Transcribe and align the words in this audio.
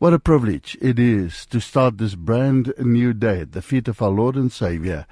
What 0.00 0.14
a 0.14 0.18
privilege 0.18 0.78
it 0.80 0.98
is 0.98 1.44
to 1.44 1.60
start 1.60 1.98
this 1.98 2.14
brand 2.14 2.72
new 2.78 3.12
day 3.12 3.40
at 3.40 3.52
the 3.52 3.60
feet 3.60 3.86
of 3.86 4.00
our 4.00 4.08
Lord 4.08 4.34
and 4.34 4.50
Savior, 4.50 5.04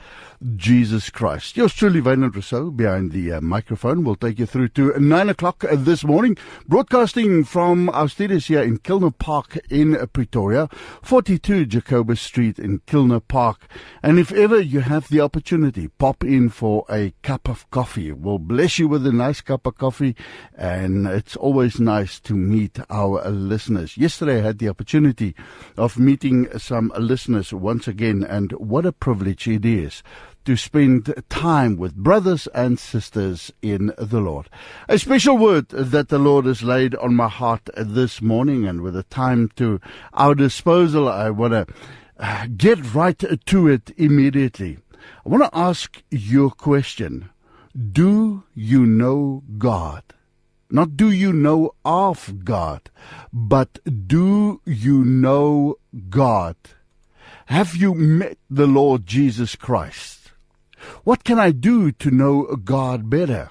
Jesus 0.57 1.11
Christ. 1.11 1.59
Yours 1.59 1.75
truly, 1.75 2.01
Wynand 2.01 2.35
Rousseau, 2.35 2.71
behind 2.71 3.13
the 3.13 3.33
uh, 3.33 3.41
microphone. 3.43 4.03
will 4.03 4.17
take 4.17 4.39
you 4.39 4.47
through 4.47 4.69
to 4.69 4.99
9 4.99 5.29
o'clock 5.29 5.63
this 5.71 6.05
morning, 6.05 6.39
broadcasting 6.67 7.45
from 7.45 7.91
our 7.91 8.09
studios 8.09 8.47
here 8.47 8.63
in 8.63 8.79
Kilner 8.79 9.13
Park 9.19 9.59
in 9.69 9.95
Pretoria, 10.15 10.71
42 11.03 11.67
Jacobus 11.67 12.23
Street 12.23 12.59
in 12.59 12.79
Kilner 12.87 13.21
Park. 13.21 13.67
And 14.03 14.19
if 14.19 14.33
ever 14.33 14.59
you 14.59 14.81
have 14.81 15.09
the 15.09 15.21
opportunity, 15.21 15.89
pop 15.89 16.25
in 16.25 16.49
for 16.49 16.87
a 16.89 17.13
cup 17.23 17.47
of 17.47 17.71
coffee. 17.71 18.11
We'll 18.13 18.39
bless 18.39 18.79
you 18.79 18.89
with 18.89 19.07
a 19.07 19.13
nice 19.13 19.43
cup 19.43 19.67
of 19.67 19.77
coffee, 19.77 20.17
and 20.57 21.07
it's 21.07 21.37
always 21.37 21.79
nice 21.79 22.19
to 22.21 22.33
meet 22.33 22.79
our 22.89 23.29
listeners. 23.29 23.99
Yesterday 23.99 24.39
I 24.39 24.45
had 24.45 24.59
the 24.59 24.78
opportunity 24.79 25.35
of 25.77 25.99
meeting 25.99 26.47
some 26.57 26.93
listeners 26.97 27.53
once 27.53 27.89
again, 27.89 28.23
and 28.23 28.53
what 28.53 28.87
a 28.87 28.93
privilege 28.93 29.49
it 29.49 29.65
is 29.65 30.05
to 30.45 30.55
spend 30.57 31.13
time 31.29 31.77
with 31.77 31.97
brothers 31.97 32.47
and 32.55 32.79
sisters 32.79 33.53
in 33.61 33.93
the 33.99 34.21
Lord. 34.21 34.49
A 34.89 34.97
special 34.97 35.37
word 35.37 35.69
that 35.71 36.11
the 36.11 36.19
Lord 36.21 36.45
has 36.45 36.63
laid 36.63 36.95
on 36.95 37.17
my 37.17 37.29
heart 37.29 37.69
this 37.77 38.23
morning, 38.23 38.69
and 38.69 38.81
with 38.81 38.95
the 38.95 39.03
time 39.03 39.51
to 39.57 39.81
our 40.15 40.37
disposal, 40.37 41.09
I 41.09 41.31
want 41.31 41.55
to 41.55 41.67
uh, 42.21 42.47
get 42.57 42.95
right 42.95 43.19
to 43.47 43.69
it 43.69 43.91
immediately. 43.97 44.79
I 45.27 45.29
want 45.29 45.43
to 45.43 45.59
ask 45.59 46.05
you 46.09 46.47
a 46.47 46.51
question 46.53 47.31
Do 47.75 48.45
you 48.55 48.87
know 48.87 49.43
God? 49.59 50.05
Not 50.71 50.97
do 50.97 51.11
you 51.11 51.33
know 51.33 51.75
of 51.85 52.45
God, 52.45 52.91
but 53.33 53.79
do 54.07 54.61
you 54.67 55.05
know 55.05 55.77
God? 56.11 56.57
Have 57.47 57.75
you 57.75 57.95
met 57.95 58.37
the 58.51 58.67
Lord 58.67 59.07
Jesus 59.07 59.57
Christ? 59.57 60.33
What 61.05 61.25
can 61.25 61.39
I 61.39 61.51
do 61.53 61.91
to 61.93 62.11
know 62.11 62.45
God 62.57 63.09
better? 63.09 63.49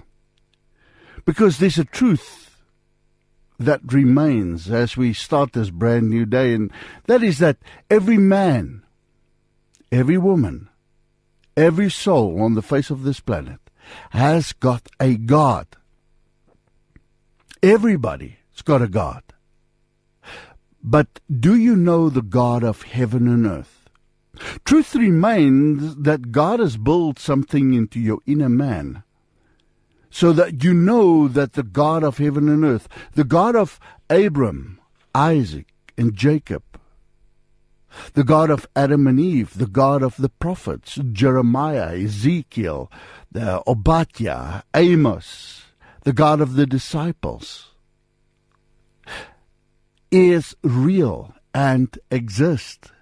Because 1.25 1.57
there's 1.57 1.79
a 1.79 1.85
truth 1.85 2.61
that 3.59 3.81
remains 3.83 4.69
as 4.69 4.95
we 4.95 5.13
start 5.13 5.53
this 5.53 5.71
brand 5.71 6.09
new 6.09 6.25
day, 6.25 6.53
and 6.53 6.71
that 7.07 7.23
is 7.23 7.39
that 7.39 7.57
every 7.89 8.17
man, 8.17 8.83
every 9.91 10.17
woman, 10.17 10.69
every 11.55 11.89
soul 11.89 12.41
on 12.41 12.53
the 12.53 12.61
face 12.61 12.91
of 12.91 13.03
this 13.03 13.19
planet 13.19 13.59
has 14.11 14.53
got 14.53 14.87
a 14.99 15.15
God. 15.15 15.76
Everybody's 17.63 18.35
got 18.63 18.81
a 18.81 18.87
God. 18.87 19.23
But 20.83 21.19
do 21.29 21.55
you 21.55 21.75
know 21.75 22.09
the 22.09 22.21
God 22.21 22.63
of 22.63 22.83
heaven 22.83 23.27
and 23.27 23.45
earth? 23.45 23.89
Truth 24.65 24.95
remains 24.95 25.95
that 25.95 26.31
God 26.31 26.59
has 26.59 26.77
built 26.77 27.19
something 27.19 27.73
into 27.73 27.99
your 27.99 28.19
inner 28.25 28.49
man 28.49 29.03
so 30.09 30.31
that 30.33 30.63
you 30.63 30.73
know 30.73 31.27
that 31.27 31.53
the 31.53 31.63
God 31.63 32.03
of 32.03 32.17
heaven 32.17 32.47
and 32.49 32.63
earth, 32.63 32.87
the 33.13 33.23
God 33.23 33.55
of 33.55 33.79
Abram, 34.09 34.79
Isaac, 35.13 35.73
and 35.97 36.15
Jacob, 36.15 36.63
the 38.13 38.23
God 38.23 38.49
of 38.49 38.67
Adam 38.75 39.07
and 39.07 39.19
Eve, 39.19 39.57
the 39.57 39.67
God 39.67 40.03
of 40.03 40.17
the 40.17 40.29
prophets, 40.29 40.99
Jeremiah, 41.11 41.97
Ezekiel, 41.97 42.91
the 43.31 43.63
Obadiah, 43.67 44.61
Amos, 44.73 45.66
the 46.07 46.13
God 46.13 46.39
of 46.39 46.55
the 46.55 46.65
disciples, 46.65 47.71
is 50.09 50.55
real 50.63 51.33
and 51.53 51.99
exists. 52.09 52.93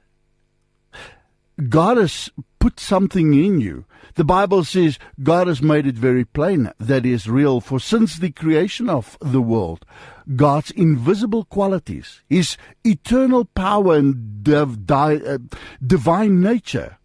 God 1.70 1.98
has 1.98 2.32
put 2.58 2.80
something 2.80 3.32
in 3.36 3.62
you. 3.62 3.86
The 4.16 4.24
Bible 4.24 4.64
says 4.64 4.98
God 5.22 5.46
has 5.46 5.62
made 5.62 5.86
it 5.86 5.94
very 5.94 6.26
plain 6.26 6.72
that 6.80 7.06
is 7.06 7.30
real. 7.30 7.62
For 7.62 7.80
since 7.80 8.18
the 8.18 8.32
creation 8.32 8.90
of 8.90 9.20
the 9.22 9.40
world, 9.40 9.86
God's 10.36 10.72
invisible 10.72 11.46
qualities, 11.46 12.24
His 12.28 12.58
eternal 12.84 13.46
power 13.46 13.98
and 13.98 14.44
div- 14.44 14.88
di- 14.88 15.22
uh, 15.24 15.38
divine 15.86 16.42
nature, 16.42 16.98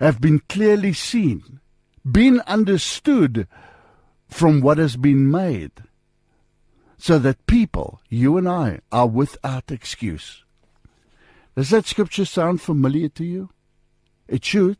have 0.00 0.20
been 0.20 0.40
clearly 0.48 0.94
seen, 0.94 1.60
been 2.04 2.40
understood 2.48 3.46
from 4.30 4.60
what 4.60 4.78
has 4.78 4.96
been 4.96 5.30
made, 5.30 5.72
so 6.96 7.18
that 7.18 7.46
people, 7.46 8.00
you 8.08 8.36
and 8.36 8.48
I, 8.48 8.80
are 8.92 9.06
without 9.06 9.70
excuse. 9.70 10.44
Does 11.56 11.70
that 11.70 11.86
scripture 11.86 12.24
sound 12.24 12.60
familiar 12.60 13.08
to 13.10 13.24
you? 13.24 13.50
It 14.28 14.44
should, 14.44 14.78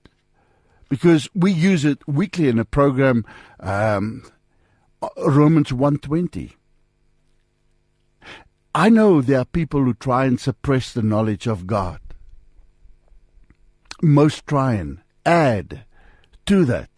because 0.89 1.29
we 1.35 1.53
use 1.53 1.85
it 1.85 2.07
weekly 2.07 2.49
in 2.49 2.59
a 2.59 2.65
program, 2.65 3.25
um, 3.59 4.23
Romans 5.17 5.73
120. 5.73 6.53
I 8.75 8.89
know 8.89 9.21
there 9.21 9.41
are 9.41 9.45
people 9.45 9.83
who 9.85 9.95
try 9.95 10.27
and 10.27 10.39
suppress 10.39 10.93
the 10.93 11.03
knowledge 11.03 11.49
of 11.49 11.67
God. 11.67 12.01
Most 14.01 14.47
try 14.47 14.75
and 14.75 15.01
add 15.27 15.85
to 16.47 16.65
that. 16.67 16.89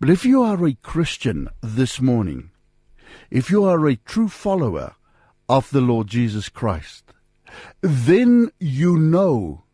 But 0.00 0.10
if 0.10 0.24
you 0.24 0.42
are 0.42 0.64
a 0.66 0.74
Christian 0.74 1.48
this 1.62 2.00
morning, 2.00 2.50
if 3.30 3.50
you 3.50 3.64
are 3.64 3.86
a 3.86 3.96
true 3.96 4.28
follower 4.28 4.94
of 5.48 5.70
the 5.70 5.80
Lord 5.80 6.06
Jesus 6.06 6.48
Christ, 6.48 7.12
then 7.80 8.50
you 8.58 8.98
know 8.98 9.64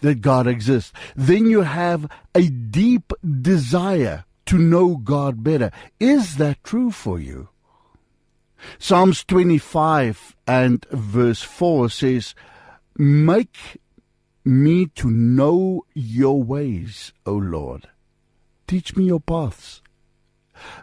that 0.00 0.20
God 0.20 0.46
exists. 0.46 0.92
Then 1.16 1.46
you 1.46 1.62
have 1.62 2.08
a 2.34 2.48
deep 2.48 3.12
desire 3.22 4.24
to 4.46 4.58
know 4.58 4.96
God 4.96 5.42
better. 5.42 5.70
Is 5.98 6.36
that 6.36 6.62
true 6.62 6.90
for 6.90 7.18
you? 7.18 7.48
Psalms 8.78 9.24
25 9.24 10.36
and 10.46 10.84
verse 10.90 11.42
4 11.42 11.90
says, 11.90 12.34
Make 12.96 13.80
me 14.44 14.86
to 14.86 15.10
know 15.10 15.84
your 15.94 16.42
ways, 16.42 17.12
O 17.26 17.34
Lord. 17.34 17.88
Teach 18.66 18.96
me 18.96 19.04
your 19.04 19.20
paths. 19.20 19.82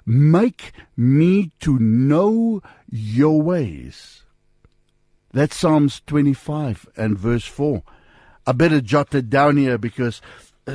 Make 0.06 0.74
me 0.98 1.52
to 1.62 1.80
know 1.80 2.62
your 2.90 3.42
ways. 3.42 4.24
That's 5.34 5.56
Psalms 5.56 6.02
25 6.08 6.88
and 6.98 7.18
verse 7.18 7.46
4. 7.46 7.84
I 8.46 8.52
better 8.52 8.82
jot 8.82 9.16
it 9.16 9.30
down 9.30 9.58
here 9.58 9.78
because 9.78 10.22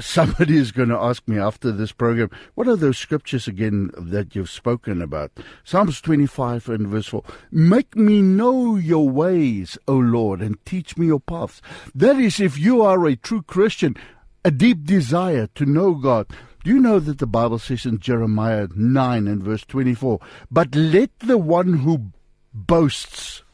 somebody 0.01 0.57
is 0.57 0.73
going 0.73 0.89
to 0.89 0.99
ask 0.99 1.27
me 1.29 1.39
after 1.39 1.71
this 1.71 1.93
program, 1.93 2.31
what 2.55 2.69
are 2.69 2.77
those 2.77 2.99
scriptures 2.99 3.47
again 3.47 3.91
that 3.97 4.35
you've 4.35 4.51
spoken 4.51 5.03
about? 5.03 5.33
Psalms 5.65 6.01
25 6.01 6.69
and 6.69 6.89
verse 6.89 7.07
4. 7.07 7.23
Make 7.51 7.97
me 7.97 8.23
know 8.23 8.77
your 8.77 9.09
ways, 9.09 9.79
O 9.87 9.95
Lord, 9.95 10.41
and 10.41 10.65
teach 10.65 10.97
me 10.97 11.07
your 11.07 11.21
paths. 11.21 11.61
That 11.95 12.17
is, 12.17 12.41
if 12.41 12.59
you 12.59 12.83
are 12.83 13.07
a 13.07 13.17
true 13.17 13.43
Christian, 13.43 13.97
a 14.45 14.51
deep 14.51 14.85
desire 14.85 15.49
to 15.55 15.67
know 15.67 15.95
God. 15.95 16.27
Do 16.67 16.73
you 16.73 16.81
know 16.81 16.99
that 16.99 17.19
the 17.19 17.29
Bible 17.29 17.61
says 17.61 17.87
in 17.87 18.01
Jeremiah 18.01 18.67
9 18.75 19.29
and 19.29 19.41
verse 19.41 19.65
24, 19.67 20.19
But 20.51 20.75
let 20.75 21.17
the 21.21 21.39
one 21.39 21.75
who 21.75 22.11
boasts 22.53 23.45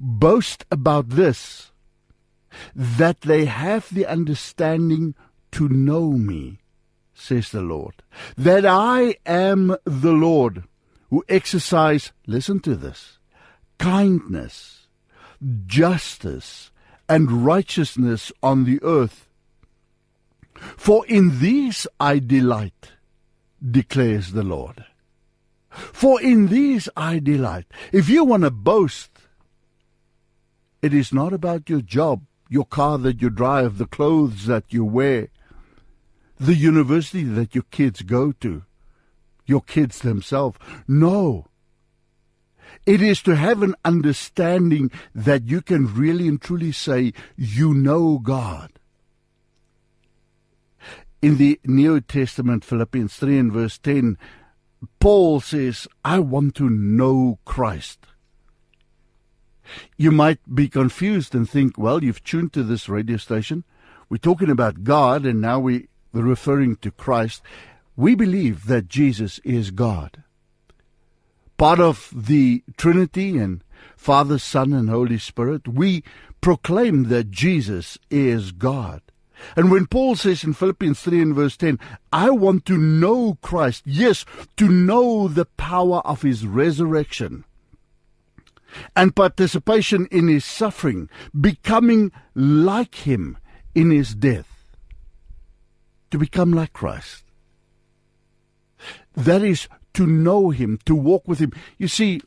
boast 0.00 0.64
about 0.70 1.10
this, 1.10 1.72
that 2.74 3.20
they 3.20 3.44
have 3.44 3.92
the 3.92 4.06
understanding 4.06 5.14
to 5.52 5.68
know 5.68 6.12
me, 6.12 6.60
says 7.12 7.50
the 7.50 7.60
Lord, 7.60 7.96
that 8.38 8.64
I 8.64 9.16
am 9.26 9.76
the 9.84 10.12
Lord 10.12 10.64
who 11.10 11.22
exercise, 11.28 12.12
listen 12.26 12.60
to 12.60 12.76
this, 12.76 13.18
kindness, 13.76 14.86
justice, 15.66 16.70
and 17.10 17.44
righteousness 17.44 18.32
on 18.42 18.64
the 18.64 18.82
earth. 18.82 19.27
For 20.76 21.06
in 21.06 21.40
these 21.40 21.86
I 22.00 22.18
delight, 22.18 22.92
declares 23.62 24.32
the 24.32 24.42
Lord. 24.42 24.84
For 25.68 26.20
in 26.20 26.48
these 26.48 26.88
I 26.96 27.18
delight. 27.18 27.66
If 27.92 28.08
you 28.08 28.24
want 28.24 28.42
to 28.42 28.50
boast, 28.50 29.10
it 30.82 30.94
is 30.94 31.12
not 31.12 31.32
about 31.32 31.68
your 31.68 31.80
job, 31.80 32.24
your 32.48 32.64
car 32.64 32.98
that 32.98 33.20
you 33.20 33.30
drive, 33.30 33.78
the 33.78 33.86
clothes 33.86 34.46
that 34.46 34.72
you 34.72 34.84
wear, 34.84 35.28
the 36.38 36.54
university 36.54 37.24
that 37.24 37.54
your 37.54 37.64
kids 37.70 38.02
go 38.02 38.32
to, 38.32 38.62
your 39.46 39.60
kids 39.60 40.00
themselves. 40.00 40.58
No. 40.86 41.46
It 42.86 43.02
is 43.02 43.22
to 43.22 43.34
have 43.34 43.62
an 43.62 43.74
understanding 43.84 44.90
that 45.14 45.44
you 45.44 45.60
can 45.60 45.92
really 45.94 46.28
and 46.28 46.40
truly 46.40 46.72
say, 46.72 47.12
you 47.36 47.74
know 47.74 48.18
God. 48.18 48.77
In 51.20 51.36
the 51.36 51.58
New 51.64 52.00
Testament, 52.00 52.64
Philippians 52.64 53.16
3 53.16 53.38
and 53.38 53.52
verse 53.52 53.76
10, 53.78 54.16
Paul 55.00 55.40
says, 55.40 55.88
I 56.04 56.20
want 56.20 56.54
to 56.56 56.70
know 56.70 57.40
Christ. 57.44 58.06
You 59.96 60.12
might 60.12 60.38
be 60.54 60.68
confused 60.68 61.34
and 61.34 61.48
think, 61.48 61.76
well, 61.76 62.04
you've 62.04 62.22
tuned 62.22 62.52
to 62.52 62.62
this 62.62 62.88
radio 62.88 63.16
station. 63.16 63.64
We're 64.08 64.18
talking 64.18 64.48
about 64.48 64.84
God, 64.84 65.26
and 65.26 65.40
now 65.40 65.58
we're 65.58 65.88
referring 66.12 66.76
to 66.76 66.92
Christ. 66.92 67.42
We 67.96 68.14
believe 68.14 68.66
that 68.66 68.88
Jesus 68.88 69.40
is 69.40 69.72
God. 69.72 70.22
Part 71.56 71.80
of 71.80 72.12
the 72.14 72.62
Trinity 72.76 73.36
and 73.36 73.64
Father, 73.96 74.38
Son, 74.38 74.72
and 74.72 74.88
Holy 74.88 75.18
Spirit, 75.18 75.66
we 75.66 76.04
proclaim 76.40 77.04
that 77.08 77.32
Jesus 77.32 77.98
is 78.08 78.52
God. 78.52 79.02
And 79.56 79.70
when 79.70 79.86
Paul 79.86 80.16
says 80.16 80.44
in 80.44 80.52
Philippians 80.52 81.00
3 81.00 81.22
and 81.22 81.34
verse 81.34 81.56
10, 81.56 81.78
I 82.12 82.30
want 82.30 82.66
to 82.66 82.76
know 82.76 83.38
Christ, 83.42 83.82
yes, 83.86 84.24
to 84.56 84.68
know 84.68 85.28
the 85.28 85.44
power 85.44 86.00
of 86.00 86.22
his 86.22 86.46
resurrection 86.46 87.44
and 88.94 89.16
participation 89.16 90.06
in 90.10 90.28
his 90.28 90.44
suffering, 90.44 91.08
becoming 91.38 92.12
like 92.34 92.94
him 92.96 93.38
in 93.74 93.90
his 93.90 94.14
death, 94.14 94.76
to 96.10 96.18
become 96.18 96.52
like 96.52 96.72
Christ. 96.72 97.24
That 99.14 99.42
is 99.42 99.68
to 99.94 100.06
know 100.06 100.50
him, 100.50 100.78
to 100.84 100.94
walk 100.94 101.26
with 101.26 101.38
him. 101.38 101.52
You 101.76 101.88
see, 101.88 102.20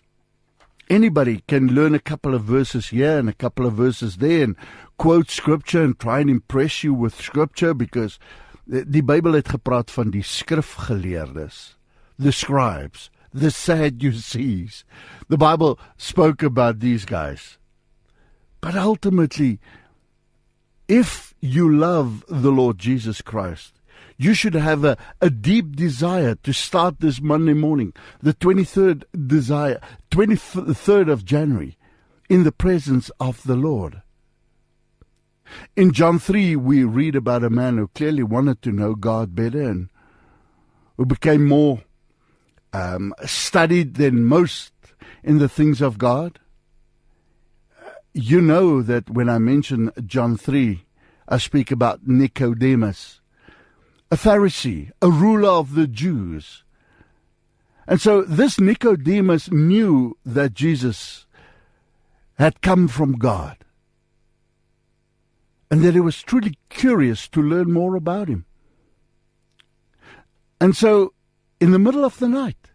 anybody 0.92 1.42
can 1.48 1.74
learn 1.74 1.96
a 1.96 2.00
couple 2.00 2.36
of 2.36 2.44
verses 2.44 2.90
here 2.90 3.18
and 3.18 3.30
a 3.30 3.34
couple 3.34 3.66
of 3.66 3.74
verses 3.74 4.18
there 4.18 4.44
and 4.44 4.56
quote 4.98 5.32
scripture 5.32 5.82
and 5.82 5.98
try 5.98 6.20
and 6.20 6.30
impress 6.30 6.84
you 6.84 6.94
with 6.94 7.16
scripture 7.16 7.74
because 7.74 8.20
die 8.68 9.02
Bybel 9.02 9.34
het 9.40 9.50
gepraat 9.56 9.92
van 9.92 10.12
die 10.12 10.24
skrifgeleerdes, 10.24 11.76
the 12.20 12.32
scribes, 12.32 13.10
the 13.34 13.50
Sadducees. 13.50 14.84
The 15.30 15.38
Bible 15.38 15.80
spoke 15.98 16.44
about 16.44 16.80
these 16.80 17.06
guys. 17.06 17.58
But 18.62 18.76
ultimately, 18.76 19.60
if 20.88 21.34
you 21.40 21.68
love 21.68 22.24
the 22.28 22.52
Lord 22.52 22.78
Jesus 22.78 23.22
Christ, 23.22 23.81
you 24.18 24.34
should 24.34 24.54
have 24.54 24.84
a, 24.84 24.98
a 25.20 25.30
deep 25.30 25.76
desire 25.76 26.36
to 26.36 26.54
start 26.54 27.00
this 27.00 27.22
Monday 27.22 27.54
morning, 27.54 27.94
the 28.22 28.34
23rd 28.34 29.04
desire, 29.28 29.80
23rd 30.12 31.12
of 31.12 31.26
January, 31.26 31.78
in 32.30 32.44
the 32.44 32.52
presence 32.52 33.10
of 33.20 33.44
the 33.44 33.56
Lord. 33.56 34.02
In 35.76 35.92
John 35.92 36.20
3, 36.20 36.56
we 36.56 36.84
read 36.84 37.16
about 37.16 37.44
a 37.44 37.50
man 37.50 37.78
who 37.78 37.88
clearly 37.90 38.24
wanted 38.24 38.62
to 38.62 38.72
know 38.72 38.96
God 38.96 39.36
better 39.36 39.62
and 39.62 39.90
who 40.98 41.06
became 41.06 41.46
more 41.46 41.82
um, 42.74 43.14
studied 43.26 43.96
than 43.96 44.26
most 44.26 44.74
in 45.24 45.40
the 45.40 45.50
things 45.50 45.82
of 45.82 45.98
God. 45.98 46.40
You 48.14 48.42
know 48.42 48.82
that 48.82 49.10
when 49.10 49.30
I 49.30 49.38
mention 49.38 49.92
John 50.06 50.38
3, 50.38 50.84
I 51.28 51.38
speak 51.38 51.72
about 51.72 52.06
Nicodemus, 52.06 53.21
a 54.12 54.16
Pharisee, 54.16 54.92
a 55.02 55.10
ruler 55.10 55.50
of 55.50 55.74
the 55.74 55.88
Jews. 55.88 56.64
And 57.88 58.02
so 58.02 58.24
this 58.24 58.60
Nicodemus 58.60 59.50
knew 59.50 60.18
that 60.26 60.54
Jesus 60.54 61.26
had 62.38 62.62
come 62.62 62.90
from 62.90 63.14
God 63.14 63.58
and 65.72 65.82
that 65.82 65.94
he 65.94 66.02
was 66.02 66.22
truly 66.22 66.56
curious 66.70 67.30
to 67.30 67.42
learn 67.42 67.72
more 67.72 67.96
about 67.96 68.28
him. 68.28 68.46
And 70.60 70.76
so 70.76 71.14
in 71.62 71.72
the 71.72 71.80
middle 71.80 72.04
of 72.04 72.20
the 72.20 72.28
night, 72.28 72.72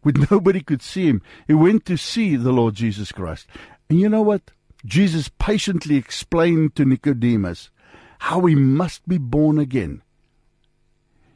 when 0.00 0.26
nobody 0.30 0.60
could 0.60 0.82
see 0.82 1.06
him, 1.06 1.22
he 1.46 1.54
went 1.54 1.86
to 1.86 1.96
see 1.96 2.34
the 2.34 2.52
Lord 2.52 2.74
Jesus 2.74 3.12
Christ. 3.12 3.46
And 3.88 4.00
you 4.00 4.08
know 4.08 4.22
what? 4.22 4.50
Jesus 4.84 5.30
patiently 5.38 5.94
explained 5.94 6.74
to 6.74 6.84
Nicodemus 6.84 7.70
how 8.18 8.46
he 8.46 8.56
must 8.56 9.08
be 9.08 9.18
born 9.18 9.58
again. 9.58 10.02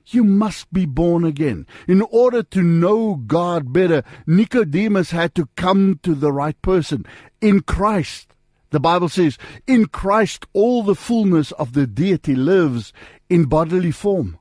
You 0.08 0.22
must 0.22 0.72
be 0.72 0.86
born 0.86 1.24
again. 1.24 1.66
In 1.88 2.00
order 2.02 2.42
to 2.44 2.62
know 2.62 3.16
God 3.16 3.72
better, 3.72 4.04
Nicodemus 4.26 5.10
had 5.10 5.34
to 5.34 5.48
come 5.56 5.98
to 6.02 6.14
the 6.14 6.32
right 6.32 6.60
person. 6.62 7.04
In 7.40 7.60
Christ, 7.60 8.34
the 8.70 8.80
Bible 8.80 9.08
says, 9.08 9.36
in 9.66 9.86
Christ 9.86 10.46
all 10.52 10.82
the 10.82 10.94
fullness 10.94 11.50
of 11.52 11.72
the 11.72 11.86
deity 11.86 12.36
lives 12.36 12.92
in 13.28 13.46
bodily 13.46 13.90
form. 13.90 14.38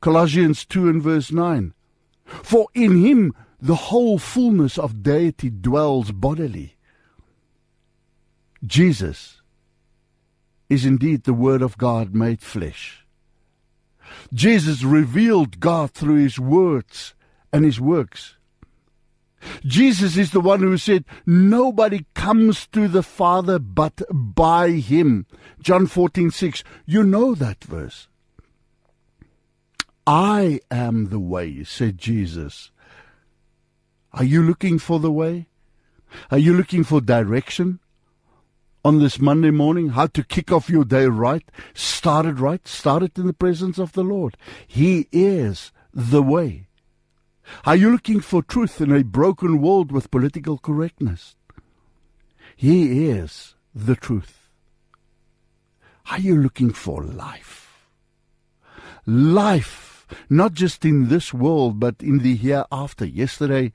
Colossians 0.00 0.64
2 0.64 0.88
and 0.88 1.02
verse 1.02 1.30
9. 1.30 1.72
For 2.24 2.66
in 2.74 3.04
him 3.04 3.32
the 3.60 3.76
whole 3.76 4.18
fullness 4.18 4.76
of 4.78 5.02
deity 5.02 5.50
dwells 5.50 6.10
bodily. 6.10 6.76
Jesus 8.64 9.40
is 10.68 10.84
indeed 10.84 11.22
the 11.22 11.34
Word 11.34 11.62
of 11.62 11.78
God 11.78 12.14
made 12.14 12.42
flesh. 12.42 13.05
Jesus 14.32 14.82
revealed 14.82 15.60
God 15.60 15.92
through 15.92 16.16
his 16.16 16.38
words 16.38 17.14
and 17.52 17.64
his 17.64 17.80
works. 17.80 18.36
Jesus 19.64 20.16
is 20.16 20.32
the 20.32 20.40
one 20.40 20.60
who 20.60 20.76
said, 20.76 21.04
Nobody 21.24 22.06
comes 22.14 22.66
to 22.68 22.88
the 22.88 23.02
Father 23.02 23.58
but 23.58 24.02
by 24.10 24.70
him. 24.70 25.26
John 25.60 25.86
14, 25.86 26.30
6. 26.30 26.64
You 26.84 27.04
know 27.04 27.34
that 27.34 27.62
verse. 27.62 28.08
I 30.06 30.60
am 30.70 31.10
the 31.10 31.18
way, 31.18 31.64
said 31.64 31.98
Jesus. 31.98 32.70
Are 34.12 34.24
you 34.24 34.42
looking 34.42 34.78
for 34.78 35.00
the 35.00 35.12
way? 35.12 35.48
Are 36.30 36.38
you 36.38 36.54
looking 36.54 36.84
for 36.84 37.00
direction 37.00 37.80
on 38.86 39.00
this 39.00 39.18
Monday 39.18 39.50
morning? 39.50 39.88
How 39.88 40.06
to 40.06 40.22
kick 40.22 40.52
off 40.52 40.70
your 40.70 40.84
day 40.84 41.06
right? 41.06 41.42
Start 41.74 42.24
it 42.24 42.38
right? 42.38 42.66
Start 42.68 43.02
it 43.02 43.18
in 43.18 43.26
the 43.26 43.32
presence 43.32 43.78
of 43.78 43.94
the 43.94 44.04
Lord. 44.04 44.36
He 44.64 45.08
is 45.10 45.72
the 45.92 46.22
way. 46.22 46.68
Are 47.64 47.74
you 47.74 47.90
looking 47.90 48.20
for 48.20 48.44
truth 48.44 48.80
in 48.80 48.92
a 48.92 49.02
broken 49.02 49.60
world 49.60 49.90
with 49.90 50.12
political 50.12 50.56
correctness? 50.56 51.34
He 52.54 53.08
is 53.08 53.56
the 53.74 53.96
truth. 53.96 54.50
Are 56.08 56.20
you 56.20 56.36
looking 56.36 56.72
for 56.72 57.02
life? 57.02 57.88
Life 59.04 60.06
not 60.30 60.52
just 60.52 60.84
in 60.84 61.08
this 61.08 61.34
world, 61.34 61.80
but 61.80 61.96
in 62.00 62.18
the 62.18 62.36
hereafter. 62.36 63.04
Yesterday, 63.04 63.72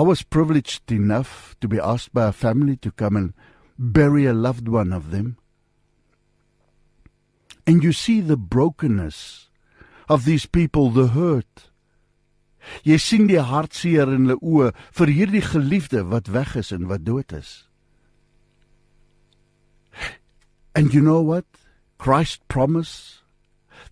I 0.00 0.02
was 0.02 0.22
privileged 0.22 0.90
enough 0.90 1.54
to 1.60 1.68
be 1.68 1.78
asked 1.78 2.14
by 2.14 2.28
a 2.28 2.32
family 2.32 2.74
to 2.76 2.90
come 2.90 3.16
and 3.16 3.34
bury 3.78 4.24
a 4.24 4.32
loved 4.32 4.66
one 4.66 4.94
of 4.94 5.10
them. 5.10 5.36
And 7.66 7.84
you 7.84 7.92
see 7.92 8.22
the 8.22 8.38
brokenness 8.38 9.50
of 10.08 10.24
these 10.24 10.46
people, 10.46 10.88
the 10.88 11.08
hurt. 11.08 11.68
Jy 12.82 12.96
sien 12.96 13.28
die 13.28 13.44
hartseer 13.44 14.08
in 14.08 14.24
hulle 14.30 14.40
oë 14.40 14.72
vir 15.02 15.12
hierdie 15.18 15.44
geliefde 15.44 16.06
wat 16.08 16.32
weg 16.32 16.56
is 16.56 16.72
en 16.72 16.88
wat 16.88 17.04
dood 17.04 17.36
is. 17.36 17.68
And 20.74 20.94
you 20.96 21.04
know 21.04 21.20
what? 21.20 21.44
Christ 21.98 22.40
promised 22.48 23.20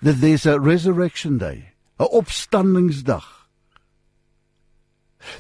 that 0.01 0.23
there's 0.25 0.47
a 0.47 0.57
resurrection 0.59 1.37
day, 1.37 1.75
a 2.01 2.09
opstandingsdag, 2.09 3.38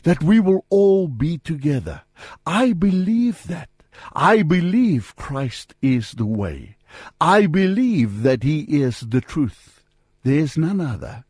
that 0.02 0.23
we 0.23 0.40
will 0.40 0.64
all 0.68 1.08
be 1.08 1.38
together. 1.38 2.02
I 2.47 2.73
believe 2.73 3.47
that. 3.47 3.68
I 4.14 4.42
believe 4.42 5.16
Christ 5.16 5.75
is 5.82 6.12
the 6.12 6.26
way. 6.26 6.76
I 7.20 7.47
believe 7.47 8.23
that 8.23 8.42
He 8.42 8.61
is 8.62 9.00
the 9.00 9.20
truth. 9.20 9.82
There's 10.23 10.56
none 10.56 10.80
other. 10.80 11.25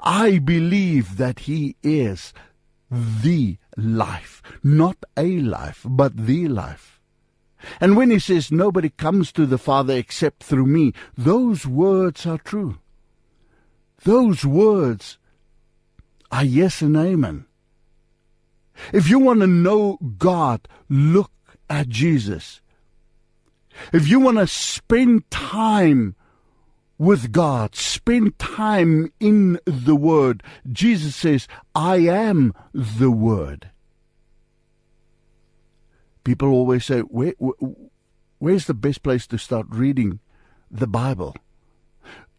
I 0.00 0.38
believe 0.38 1.16
that 1.18 1.40
He 1.40 1.76
is 1.82 2.32
the 2.90 3.58
life, 3.76 4.42
not 4.62 4.96
a 5.16 5.40
life, 5.40 5.82
but 5.84 6.16
the 6.16 6.48
life. 6.48 7.00
And 7.80 7.96
when 7.96 8.10
he 8.10 8.18
says, 8.18 8.52
Nobody 8.52 8.90
comes 8.90 9.32
to 9.32 9.46
the 9.46 9.58
Father 9.58 9.94
except 9.94 10.44
through 10.44 10.66
me, 10.66 10.92
those 11.16 11.66
words 11.66 12.26
are 12.26 12.38
true. 12.38 12.78
Those 14.04 14.44
words 14.44 15.18
are 16.30 16.44
yes 16.44 16.82
and 16.82 16.96
amen. 16.96 17.45
If 18.92 19.08
you 19.08 19.18
want 19.18 19.40
to 19.40 19.46
know 19.46 19.98
God, 20.18 20.68
look 20.88 21.30
at 21.68 21.88
Jesus. 21.88 22.60
If 23.92 24.08
you 24.08 24.20
want 24.20 24.38
to 24.38 24.46
spend 24.46 25.30
time 25.30 26.14
with 26.98 27.32
God, 27.32 27.74
spend 27.74 28.38
time 28.38 29.12
in 29.20 29.58
the 29.64 29.96
Word, 29.96 30.42
Jesus 30.70 31.14
says, 31.14 31.46
I 31.74 31.96
am 31.98 32.54
the 32.72 33.10
Word. 33.10 33.70
People 36.24 36.48
always 36.48 36.84
say, 36.84 37.00
Where, 37.00 37.34
where's 38.38 38.66
the 38.66 38.74
best 38.74 39.02
place 39.02 39.26
to 39.28 39.38
start 39.38 39.66
reading 39.68 40.20
the 40.70 40.86
Bible? 40.86 41.36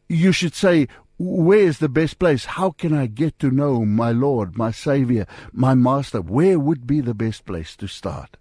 You 0.10 0.32
should 0.32 0.56
say, 0.56 0.88
where 1.18 1.60
is 1.60 1.80
the 1.80 1.90
best 1.90 2.20
place? 2.20 2.46
How 2.46 2.72
can 2.72 2.94
I 2.94 3.08
get 3.08 3.40
to 3.40 3.50
know 3.50 3.86
my 3.86 4.12
Lord, 4.12 4.58
my 4.58 4.72
Savior, 4.72 5.26
my 5.52 5.74
Master? 5.74 6.22
Where 6.22 6.60
would 6.60 6.86
be 6.86 7.02
the 7.02 7.16
best 7.16 7.46
place 7.46 7.76
to 7.78 7.88
start? 7.88 8.38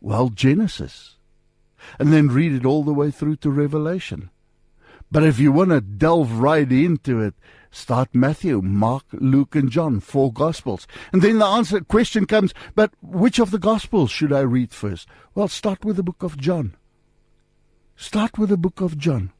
Well, 0.00 0.28
Genesis. 0.28 1.16
And 1.98 2.12
then 2.12 2.28
read 2.28 2.52
it 2.52 2.66
all 2.66 2.84
the 2.84 2.92
way 2.92 3.10
through 3.10 3.36
to 3.36 3.50
Revelation. 3.50 4.30
But 5.10 5.24
if 5.24 5.38
you 5.38 5.50
want 5.50 5.70
to 5.70 5.80
delve 5.80 6.38
right 6.38 6.70
into 6.70 7.20
it, 7.20 7.34
start 7.70 8.10
Matthew, 8.12 8.60
Mark, 8.60 9.04
Luke, 9.12 9.56
and 9.56 9.70
John, 9.70 10.00
four 10.00 10.32
Gospels. 10.32 10.86
And 11.12 11.22
then 11.22 11.38
the 11.38 11.46
answer 11.46 11.80
question 11.80 12.26
comes, 12.26 12.52
but 12.74 12.92
which 13.02 13.38
of 13.38 13.50
the 13.50 13.58
Gospels 13.58 14.10
should 14.10 14.32
I 14.32 14.40
read 14.40 14.72
first? 14.72 15.08
Well, 15.34 15.48
start 15.48 15.84
with 15.84 15.96
the 15.96 16.02
book 16.02 16.22
of 16.22 16.36
John. 16.36 16.76
Start 17.96 18.38
with 18.38 18.50
the 18.50 18.56
book 18.56 18.80
of 18.80 18.98
John. 18.98 19.32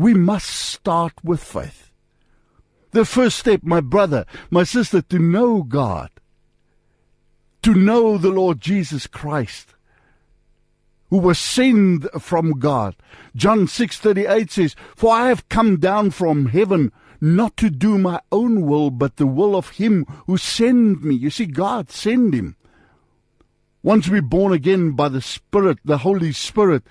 We 0.00 0.14
must 0.14 0.48
start 0.48 1.12
with 1.22 1.44
faith. 1.44 1.90
The 2.92 3.04
first 3.04 3.38
step, 3.38 3.60
my 3.62 3.82
brother, 3.82 4.24
my 4.50 4.64
sister, 4.64 5.02
to 5.02 5.18
know 5.18 5.62
God, 5.62 6.08
to 7.60 7.74
know 7.74 8.16
the 8.16 8.30
Lord 8.30 8.62
Jesus 8.62 9.06
Christ, 9.06 9.74
who 11.10 11.18
was 11.18 11.38
sent 11.38 12.06
from 12.18 12.58
God. 12.58 12.96
John 13.36 13.66
6:38 13.66 14.50
says, 14.50 14.74
"For 14.96 15.14
I 15.14 15.28
have 15.28 15.50
come 15.50 15.76
down 15.76 16.12
from 16.12 16.46
heaven 16.46 16.92
not 17.20 17.58
to 17.58 17.68
do 17.68 17.98
my 17.98 18.20
own 18.32 18.62
will, 18.62 18.90
but 18.90 19.18
the 19.18 19.26
will 19.26 19.54
of 19.54 19.76
him 19.76 20.06
who 20.26 20.38
sent 20.38 21.04
me." 21.04 21.14
You 21.14 21.28
see 21.28 21.44
God 21.44 21.90
sent 21.90 22.32
him. 22.32 22.56
Once 23.82 24.08
we're 24.08 24.22
born 24.22 24.54
again 24.54 24.92
by 24.92 25.10
the 25.10 25.20
Spirit, 25.20 25.78
the 25.84 25.98
Holy 25.98 26.32
Spirit, 26.32 26.84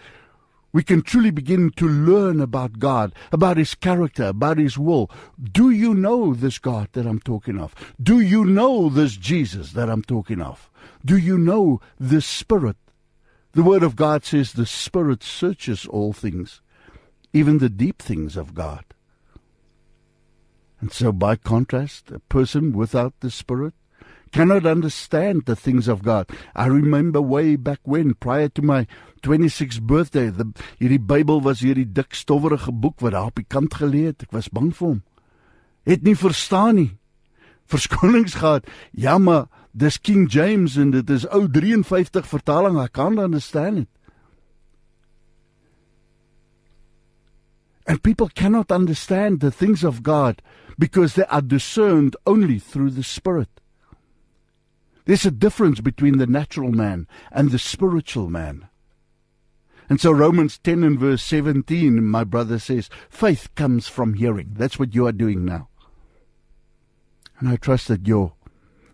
we 0.71 0.83
can 0.83 1.01
truly 1.01 1.31
begin 1.31 1.71
to 1.71 1.87
learn 1.87 2.39
about 2.39 2.79
God, 2.79 3.13
about 3.31 3.57
His 3.57 3.73
character, 3.75 4.25
about 4.25 4.57
His 4.57 4.77
will. 4.77 5.09
Do 5.41 5.69
you 5.69 5.93
know 5.93 6.33
this 6.33 6.59
God 6.59 6.89
that 6.93 7.07
I'm 7.07 7.19
talking 7.19 7.59
of? 7.59 7.73
Do 8.01 8.19
you 8.19 8.45
know 8.45 8.89
this 8.89 9.15
Jesus 9.17 9.71
that 9.73 9.89
I'm 9.89 10.03
talking 10.03 10.41
of? 10.41 10.69
Do 11.03 11.17
you 11.17 11.37
know 11.37 11.81
this 11.99 12.25
Spirit? 12.25 12.77
The 13.53 13.63
Word 13.63 13.83
of 13.83 13.95
God 13.95 14.23
says 14.23 14.53
the 14.53 14.65
Spirit 14.65 15.23
searches 15.23 15.87
all 15.87 16.13
things, 16.13 16.61
even 17.33 17.57
the 17.57 17.69
deep 17.69 17.99
things 17.99 18.37
of 18.37 18.53
God. 18.53 18.85
And 20.81 20.93
so, 20.93 21.11
by 21.11 21.35
contrast, 21.35 22.11
a 22.11 22.19
person 22.19 22.71
without 22.71 23.19
the 23.19 23.31
Spirit 23.31 23.73
cannot 24.31 24.65
understand 24.65 25.45
the 25.45 25.55
things 25.55 25.87
of 25.87 26.03
God. 26.03 26.29
I 26.55 26.67
remember 26.67 27.21
way 27.21 27.55
back 27.55 27.79
when, 27.83 28.13
prior 28.13 28.49
to 28.49 28.61
my 28.61 28.87
26th 29.21 29.81
birthday, 29.81 30.29
the, 30.29 30.53
hierdie 30.79 30.99
Bybel 30.99 31.41
was 31.41 31.61
hierdie 31.61 31.87
dik 31.87 32.15
stowwerige 32.15 32.71
boek 32.71 33.01
wat 33.01 33.13
daar 33.13 33.29
op 33.31 33.39
die 33.39 33.47
kant 33.47 33.75
gelê 33.81 34.07
het. 34.09 34.23
Ek 34.23 34.33
was 34.35 34.49
bang 34.49 34.71
vir 34.75 34.87
hom. 34.87 34.99
Het 35.89 36.03
nie 36.05 36.15
verstaan 36.15 36.75
nie. 36.79 36.91
Verskonings 37.69 38.39
gehad. 38.39 38.67
Ja, 38.91 39.17
maar 39.17 39.47
dis 39.71 39.99
King 40.01 40.27
James 40.31 40.77
en 40.77 40.91
dit 40.91 41.09
is 41.09 41.27
ou 41.29 41.45
53 41.49 42.27
vertaling. 42.27 42.79
I 42.81 42.87
can't 42.87 43.19
understand 43.19 43.85
it. 43.85 43.89
And 47.89 48.03
people 48.03 48.29
cannot 48.29 48.71
understand 48.71 49.39
the 49.41 49.51
things 49.51 49.83
of 49.83 50.03
God 50.03 50.43
because 50.77 51.15
they 51.15 51.25
are 51.25 51.41
discerned 51.41 52.15
only 52.25 52.59
through 52.59 52.91
the 52.91 53.03
Spirit. 53.03 53.58
There's 55.09 55.25
a 55.25 55.31
difference 55.31 55.81
between 55.81 56.19
the 56.19 56.27
natural 56.27 56.71
man 56.71 57.07
and 57.31 57.49
the 57.49 57.57
spiritual 57.57 58.29
man. 58.29 58.69
And 59.89 59.99
so 59.99 60.11
Romans 60.11 60.59
10 60.59 60.83
and 60.83 60.99
verse 60.99 61.23
17, 61.23 62.05
my 62.05 62.23
brother 62.23 62.59
says, 62.59 62.91
faith 63.09 63.49
comes 63.55 63.87
from 63.87 64.13
hearing. 64.13 64.51
That's 64.51 64.77
what 64.77 64.93
you 64.93 65.07
are 65.07 65.11
doing 65.11 65.45
now. 65.45 65.69
And 67.39 67.49
I 67.49 67.55
trust 67.55 67.87
that 67.87 68.05
your 68.05 68.33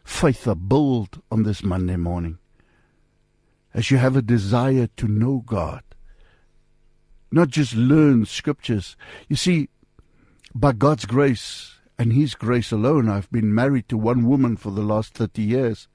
faith 0.06 0.48
are 0.48 0.56
built 0.56 1.18
on 1.30 1.44
this 1.44 1.64
Monday 1.64 1.98
morning. 1.98 2.38
As 3.74 3.92
you 3.92 3.98
have 3.98 4.16
a 4.16 4.22
desire 4.22 4.88
to 4.96 5.10
know 5.10 5.44
God, 5.46 5.84
not 7.30 7.50
just 7.50 7.76
learn 7.76 8.26
scriptures. 8.26 8.96
You 9.28 9.36
see, 9.36 9.68
by 10.54 10.72
God's 10.72 11.06
grace 11.06 11.74
and 12.00 12.14
His 12.14 12.36
grace 12.36 12.72
alone, 12.72 13.10
I've 13.10 13.30
been 13.32 13.54
married 13.54 13.90
to 13.90 13.98
one 13.98 14.26
woman 14.26 14.56
for 14.56 14.72
the 14.72 14.82
last 14.82 15.14
30 15.14 15.42
years. 15.42 15.90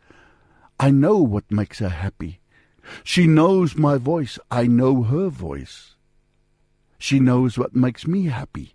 I 0.80 0.90
know 0.90 1.18
what 1.18 1.52
makes 1.52 1.80
her 1.80 1.90
happy. 1.90 2.40
She 3.04 3.26
knows 3.26 3.76
my 3.76 3.98
voice. 3.98 4.38
I 4.50 4.66
know 4.66 5.02
her 5.02 5.28
voice. 5.28 5.94
She 6.96 7.20
knows 7.20 7.58
what 7.58 7.76
makes 7.76 8.06
me 8.06 8.28
happy. 8.28 8.74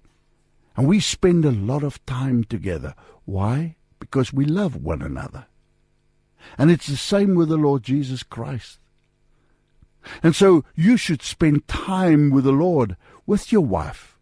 And 0.78 0.88
we 0.88 1.00
spend 1.00 1.46
a 1.46 1.52
lot 1.52 1.82
of 1.84 2.06
time 2.06 2.44
together. 2.44 2.94
Why? 3.26 3.78
Because 4.00 4.32
we 4.32 4.46
love 4.46 4.76
one 4.76 5.02
another. 5.02 5.48
And 6.60 6.70
it's 6.70 6.86
the 6.86 6.96
same 6.96 7.34
with 7.34 7.50
the 7.50 7.58
Lord 7.58 7.82
Jesus 7.82 8.22
Christ. 8.22 8.78
And 10.22 10.36
so 10.36 10.64
you 10.76 10.98
should 10.98 11.24
spend 11.24 11.68
time 11.68 12.30
with 12.30 12.44
the 12.44 12.52
Lord, 12.52 12.98
with 13.26 13.52
your 13.52 13.66
wife. 13.66 14.16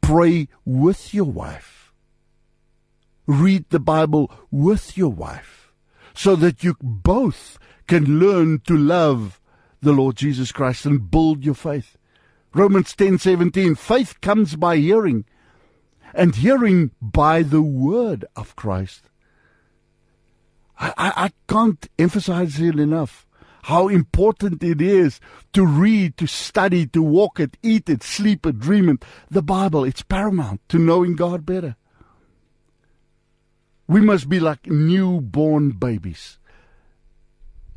Pray 0.00 0.46
with 0.64 1.12
your 1.12 1.24
wife. 1.24 1.92
Read 3.26 3.64
the 3.70 3.80
Bible 3.80 4.30
with 4.52 4.96
your 4.96 5.10
wife 5.10 5.63
so 6.14 6.36
that 6.36 6.62
you 6.62 6.76
both 6.80 7.58
can 7.86 8.18
learn 8.18 8.60
to 8.60 8.76
love 8.76 9.40
the 9.82 9.92
Lord 9.92 10.16
Jesus 10.16 10.52
Christ 10.52 10.86
and 10.86 11.10
build 11.10 11.44
your 11.44 11.54
faith. 11.54 11.96
Romans 12.54 12.94
10:17 12.94 13.76
Faith 13.76 14.20
comes 14.20 14.56
by 14.56 14.76
hearing 14.76 15.24
and 16.14 16.36
hearing 16.36 16.92
by 17.02 17.42
the 17.42 17.62
word 17.62 18.24
of 18.36 18.54
Christ. 18.56 19.10
I, 20.78 20.94
I, 20.96 21.12
I 21.24 21.30
can't 21.48 21.88
emphasize 21.98 22.60
it 22.60 22.78
enough 22.78 23.26
how 23.64 23.88
important 23.88 24.62
it 24.62 24.80
is 24.80 25.20
to 25.54 25.64
read, 25.64 26.16
to 26.18 26.26
study, 26.26 26.86
to 26.86 27.02
walk 27.02 27.40
it, 27.40 27.56
eat 27.62 27.88
it, 27.88 28.02
sleep 28.02 28.44
it, 28.44 28.58
dream 28.58 28.90
it. 28.90 29.04
The 29.30 29.42
Bible, 29.42 29.84
it's 29.84 30.02
paramount 30.02 30.60
to 30.68 30.78
knowing 30.78 31.16
God 31.16 31.46
better. 31.46 31.76
We 33.86 34.00
must 34.00 34.28
be 34.28 34.40
like 34.40 34.66
newborn 34.66 35.72
babies. 35.72 36.38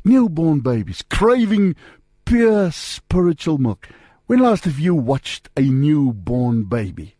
Newborn 0.04 0.60
babies, 0.60 1.02
craving 1.02 1.76
pure 2.24 2.70
spiritual 2.70 3.58
milk. 3.58 3.88
When 4.26 4.40
last 4.40 4.64
have 4.64 4.78
you 4.78 4.94
watched 4.94 5.48
a 5.56 5.62
newborn 5.62 6.64
baby? 6.64 7.16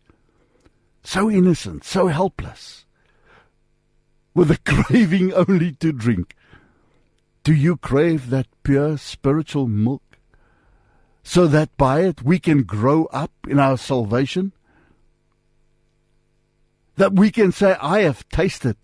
So 1.02 1.30
innocent, 1.30 1.84
so 1.84 2.08
helpless, 2.08 2.84
with 4.34 4.50
a 4.50 4.58
craving 4.64 5.32
only 5.32 5.72
to 5.72 5.92
drink. 5.92 6.34
Do 7.44 7.54
you 7.54 7.76
crave 7.76 8.28
that 8.30 8.46
pure 8.62 8.98
spiritual 8.98 9.68
milk? 9.68 10.02
So 11.22 11.46
that 11.46 11.74
by 11.76 12.00
it 12.00 12.22
we 12.22 12.38
can 12.38 12.62
grow 12.62 13.06
up 13.06 13.32
in 13.48 13.58
our 13.58 13.78
salvation? 13.78 14.52
That 16.98 17.14
we 17.14 17.30
can 17.30 17.52
say, 17.52 17.76
I 17.80 18.00
have 18.00 18.28
tasted 18.28 18.76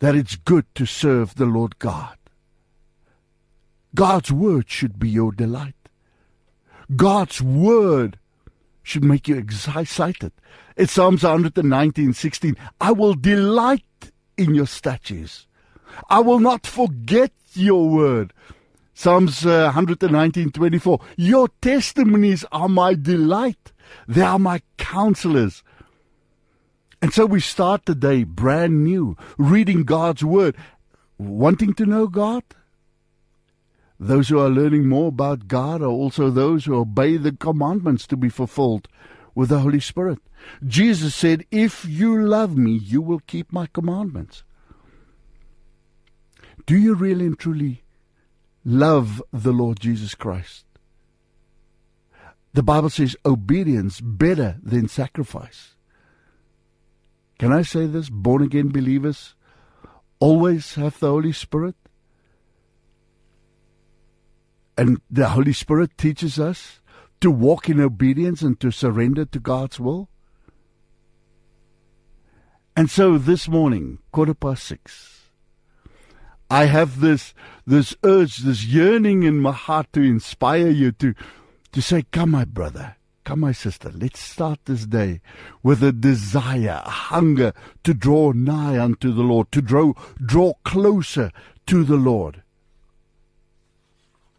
that 0.00 0.14
it's 0.14 0.36
good 0.36 0.66
to 0.74 0.84
serve 0.84 1.34
the 1.34 1.46
Lord 1.46 1.78
God. 1.78 2.16
God's 3.94 4.30
word 4.30 4.68
should 4.68 4.98
be 4.98 5.08
your 5.08 5.32
delight. 5.32 5.74
God's 6.94 7.40
word 7.40 8.18
should 8.82 9.02
make 9.02 9.28
you 9.28 9.36
excited. 9.38 10.32
It's 10.76 10.92
Psalms 10.92 11.22
119, 11.22 12.12
16. 12.12 12.56
I 12.80 12.92
will 12.92 13.14
delight 13.14 14.12
in 14.36 14.54
your 14.54 14.66
statutes. 14.66 15.46
I 16.10 16.20
will 16.20 16.38
not 16.38 16.66
forget 16.66 17.32
your 17.54 17.88
word. 17.88 18.34
Psalms 18.92 19.46
uh, 19.46 19.72
119, 19.74 20.52
24. 20.52 21.00
Your 21.16 21.48
testimonies 21.62 22.44
are 22.52 22.68
my 22.68 22.92
delight. 22.92 23.72
They 24.06 24.20
are 24.20 24.38
my 24.38 24.60
counselors. 24.76 25.62
And 27.00 27.12
so 27.12 27.26
we 27.26 27.40
start 27.40 27.84
the 27.84 27.94
day 27.94 28.24
brand 28.24 28.82
new, 28.84 29.16
reading 29.36 29.84
God's 29.84 30.24
Word, 30.24 30.56
wanting 31.16 31.74
to 31.74 31.86
know 31.86 32.06
God. 32.08 32.42
Those 34.00 34.28
who 34.28 34.38
are 34.38 34.48
learning 34.48 34.88
more 34.88 35.08
about 35.08 35.48
God 35.48 35.82
are 35.82 35.86
also 35.86 36.30
those 36.30 36.64
who 36.64 36.76
obey 36.76 37.16
the 37.16 37.32
commandments 37.32 38.06
to 38.08 38.16
be 38.16 38.28
fulfilled 38.28 38.88
with 39.34 39.48
the 39.48 39.60
Holy 39.60 39.80
Spirit. 39.80 40.18
Jesus 40.66 41.14
said, 41.14 41.44
If 41.50 41.84
you 41.84 42.20
love 42.20 42.56
me, 42.56 42.72
you 42.72 43.02
will 43.02 43.20
keep 43.20 43.52
my 43.52 43.66
commandments. 43.66 44.44
Do 46.66 46.76
you 46.76 46.94
really 46.94 47.26
and 47.26 47.38
truly 47.38 47.82
love 48.64 49.22
the 49.32 49.52
Lord 49.52 49.80
Jesus 49.80 50.14
Christ? 50.14 50.64
The 52.52 52.62
Bible 52.62 52.90
says 52.90 53.16
obedience 53.24 54.00
better 54.00 54.58
than 54.62 54.88
sacrifice. 54.88 55.74
Can 57.38 57.52
I 57.52 57.62
say 57.62 57.86
this? 57.86 58.08
Born 58.10 58.42
again 58.42 58.68
believers 58.68 59.34
always 60.20 60.74
have 60.74 60.98
the 60.98 61.08
Holy 61.08 61.32
Spirit. 61.32 61.76
And 64.76 65.00
the 65.10 65.30
Holy 65.30 65.52
Spirit 65.52 65.96
teaches 65.98 66.38
us 66.38 66.80
to 67.20 67.30
walk 67.30 67.68
in 67.68 67.80
obedience 67.80 68.42
and 68.42 68.58
to 68.60 68.70
surrender 68.70 69.24
to 69.24 69.40
God's 69.40 69.80
will. 69.80 70.08
And 72.76 72.88
so 72.88 73.18
this 73.18 73.48
morning, 73.48 73.98
quarter 74.12 74.34
past 74.34 74.64
six, 74.64 75.30
I 76.48 76.66
have 76.66 77.00
this 77.00 77.34
this 77.66 77.96
urge, 78.04 78.38
this 78.38 78.64
yearning 78.64 79.24
in 79.24 79.40
my 79.40 79.52
heart 79.52 79.92
to 79.94 80.00
inspire 80.00 80.68
you 80.68 80.92
to 80.92 81.14
to 81.72 81.82
say, 81.82 82.04
Come, 82.12 82.30
my 82.30 82.44
brother, 82.44 82.94
come, 83.28 83.40
my 83.40 83.52
sister, 83.52 83.92
let's 83.94 84.20
start 84.20 84.58
this 84.64 84.86
day 84.86 85.20
with 85.62 85.82
a 85.82 85.92
desire, 85.92 86.80
a 86.82 86.88
hunger 86.88 87.52
to 87.84 87.92
draw 87.92 88.32
nigh 88.32 88.82
unto 88.82 89.12
the 89.12 89.20
Lord, 89.22 89.52
to 89.52 89.60
draw 89.60 89.92
draw 90.18 90.54
closer 90.64 91.30
to 91.66 91.84
the 91.84 91.98
Lord. 91.98 92.42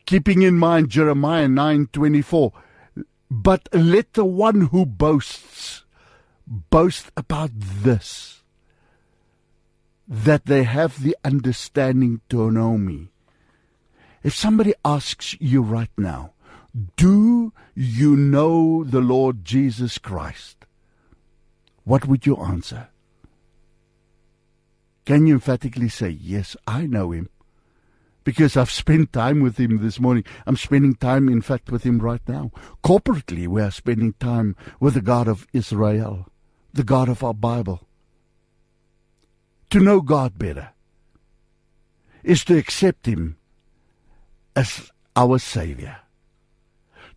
Keeping 0.08 0.41
in 0.41 0.58
mind 0.58 0.89
Jeremiah 0.89 1.48
nine 1.48 1.86
twenty 1.93 2.24
four, 2.24 2.51
but 3.29 3.69
let 3.72 4.13
the 4.13 4.25
one 4.25 4.62
who 4.72 4.88
boasts 4.88 5.86
boast 6.48 7.12
about 7.15 7.51
this 7.53 8.41
that 10.08 10.48
they 10.48 10.63
have 10.63 11.03
the 11.03 11.15
understanding 11.24 12.22
to 12.29 12.50
know 12.50 12.75
me. 12.75 13.10
If 14.24 14.34
somebody 14.34 14.74
asks 14.84 15.36
you 15.39 15.62
right 15.62 15.91
now, 15.96 16.34
do 16.95 17.53
you 17.75 18.15
know 18.15 18.83
the 18.83 19.01
Lord 19.01 19.43
Jesus 19.43 19.97
Christ? 19.97 20.65
What 21.83 22.07
would 22.07 22.25
you 22.25 22.35
answer? 22.38 22.89
Can 25.05 25.25
you 25.25 25.35
emphatically 25.35 25.89
say, 25.89 26.09
Yes, 26.09 26.55
I 26.67 26.85
know 26.85 27.11
him? 27.11 27.29
Because 28.23 28.55
I've 28.55 28.69
spent 28.69 29.11
time 29.11 29.41
with 29.41 29.57
him 29.57 29.81
this 29.81 29.99
morning. 29.99 30.23
I'm 30.45 30.57
spending 30.57 30.93
time, 30.93 31.29
in 31.29 31.41
fact, 31.41 31.71
with 31.71 31.83
him 31.83 31.99
right 31.99 32.21
now. 32.27 32.51
Corporately, 32.83 33.47
we 33.47 33.61
are 33.61 33.71
spending 33.71 34.13
time 34.13 34.55
with 34.79 34.93
the 34.93 35.01
God 35.01 35.27
of 35.27 35.47
Israel, 35.51 36.27
the 36.73 36.83
God 36.83 37.09
of 37.09 37.23
our 37.23 37.33
Bible 37.33 37.88
to 39.69 39.79
know 39.79 40.01
God 40.01 40.38
better 40.38 40.69
is 42.23 42.43
to 42.45 42.57
accept 42.57 43.05
Him 43.05 43.38
as 44.55 44.91
our 45.15 45.39
Savior, 45.39 45.97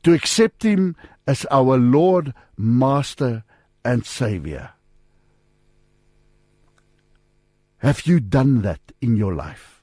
to 0.03 0.13
accept 0.13 0.63
Him 0.63 0.97
as 1.27 1.47
our 1.51 1.77
Lord, 1.79 2.35
Master, 2.57 3.45
and 3.85 4.05
Savior. 4.05 4.71
Have 7.79 8.07
you 8.07 8.21
done 8.21 8.63
that 8.63 8.81
in 9.01 9.17
your 9.17 9.35
life? 9.35 9.83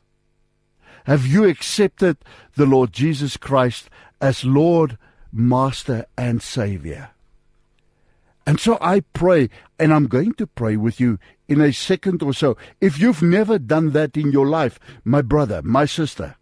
Have 1.05 1.25
you 1.25 1.45
accepted 1.45 2.17
the 2.55 2.65
Lord 2.65 2.93
Jesus 2.93 3.35
Christ 3.35 3.89
as 4.21 4.45
Lord, 4.45 4.97
Master, 5.31 6.05
and 6.17 6.41
Savior? 6.41 7.09
And 8.45 8.59
so 8.59 8.77
I 8.81 9.01
pray, 9.01 9.49
and 9.77 9.93
I'm 9.93 10.07
going 10.07 10.33
to 10.33 10.47
pray 10.47 10.75
with 10.75 10.99
you 10.99 11.19
in 11.47 11.61
a 11.61 11.73
second 11.73 12.23
or 12.23 12.33
so. 12.33 12.57
If 12.79 12.99
you've 12.99 13.21
never 13.21 13.59
done 13.59 13.91
that 13.91 14.17
in 14.17 14.31
your 14.31 14.47
life, 14.47 14.79
my 15.03 15.21
brother, 15.21 15.61
my 15.61 15.85
sister, 15.85 16.35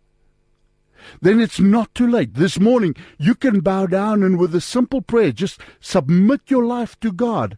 then 1.21 1.39
it's 1.39 1.59
not 1.59 1.93
too 1.93 2.07
late. 2.07 2.33
This 2.33 2.59
morning, 2.59 2.95
you 3.17 3.35
can 3.35 3.59
bow 3.59 3.85
down 3.85 4.23
and 4.23 4.37
with 4.37 4.53
a 4.55 4.61
simple 4.61 5.01
prayer, 5.01 5.31
just 5.31 5.59
submit 5.79 6.41
your 6.47 6.65
life 6.65 6.99
to 7.01 7.11
God 7.11 7.57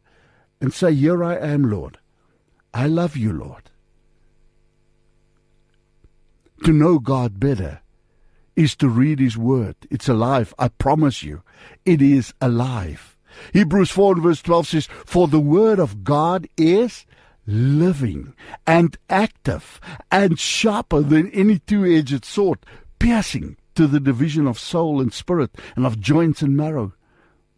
and 0.62 0.74
say, 0.74 0.94
Here 0.94 1.24
I 1.24 1.36
am, 1.38 1.70
Lord. 1.70 1.98
I 2.74 2.88
love 2.88 3.18
you, 3.18 3.34
Lord. 3.34 3.70
To 6.66 6.74
know 6.74 7.00
God 7.00 7.40
better 7.40 7.82
is 8.56 8.76
to 8.76 8.90
read 8.90 9.20
His 9.20 9.38
Word. 9.38 9.76
It's 9.90 10.10
alive. 10.10 10.54
I 10.60 10.68
promise 10.68 11.24
you, 11.24 11.42
it 11.86 12.02
is 12.02 12.34
alive. 12.42 13.16
Hebrews 13.54 13.92
4 13.92 14.16
and 14.16 14.24
verse 14.24 14.42
12 14.42 14.68
says, 14.68 14.88
For 15.06 15.28
the 15.28 15.40
word 15.40 15.80
of 15.80 16.04
God 16.04 16.48
is 16.58 17.06
living 17.46 18.34
and 18.68 18.98
active 19.10 19.80
and 20.12 20.40
sharper 20.40 21.02
than 21.02 21.32
any 21.32 21.60
two 21.60 21.86
edged 21.86 22.26
sword, 22.26 22.60
piercing 23.00 23.58
to 23.76 23.88
the 23.88 24.00
division 24.00 24.48
of 24.48 24.60
soul 24.60 25.02
and 25.02 25.14
spirit 25.14 25.52
and 25.76 25.86
of 25.86 26.00
joints 26.00 26.42
and 26.42 26.56
marrow, 26.56 26.94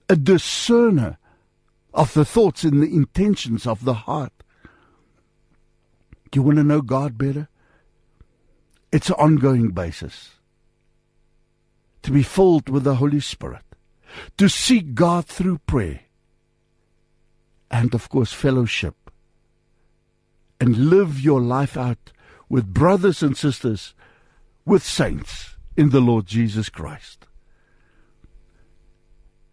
a 0.07 0.15
discerner 0.15 1.17
of 1.93 2.13
the 2.13 2.25
thoughts 2.25 2.63
and 2.63 2.81
the 2.81 2.93
intentions 2.93 3.65
of 3.65 3.83
the 3.83 3.93
heart. 3.93 4.33
Do 6.29 6.39
you 6.39 6.43
want 6.43 6.57
to 6.57 6.63
know 6.63 6.81
God 6.81 7.17
better? 7.17 7.49
It's 8.91 9.09
an 9.09 9.15
ongoing 9.15 9.71
basis. 9.71 10.31
To 12.03 12.11
be 12.11 12.23
filled 12.23 12.69
with 12.69 12.83
the 12.83 12.95
Holy 12.95 13.19
Spirit 13.19 13.63
to 14.37 14.49
seek 14.49 14.93
God 14.93 15.25
through 15.25 15.59
prayer 15.59 16.01
and, 17.69 17.93
of 17.93 18.09
course, 18.09 18.33
fellowship 18.33 18.95
and 20.59 20.89
live 20.89 21.19
your 21.19 21.41
life 21.41 21.77
out 21.77 22.11
with 22.49 22.73
brothers 22.73 23.23
and 23.23 23.37
sisters, 23.37 23.93
with 24.65 24.83
saints 24.83 25.57
in 25.75 25.89
the 25.89 26.01
Lord 26.01 26.25
Jesus 26.25 26.69
Christ. 26.69 27.25